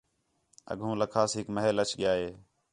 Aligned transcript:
اڳوں 0.71 0.93
لَکھاس 1.01 1.31
ہِک 1.37 1.47
محل 1.55 1.77
اَچ 1.81 1.89
ڳِیا 1.99 2.13
ہِے 2.19 2.29